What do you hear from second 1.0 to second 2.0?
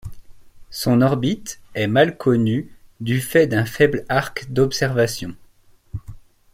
orbite est